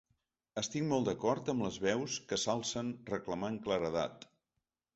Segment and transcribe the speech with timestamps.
[0.61, 4.29] Estic molt d’acord amb les veus que s’alcen reclamant claredat.